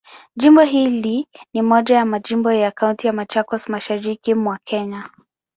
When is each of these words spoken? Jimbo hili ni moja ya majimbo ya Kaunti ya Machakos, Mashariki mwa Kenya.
Jimbo 0.35 0.61
hili 0.61 1.27
ni 1.53 1.61
moja 1.61 1.95
ya 1.95 2.05
majimbo 2.05 2.51
ya 2.51 2.71
Kaunti 2.71 3.07
ya 3.07 3.13
Machakos, 3.13 3.69
Mashariki 3.69 4.33
mwa 4.33 4.57
Kenya. 4.63 5.09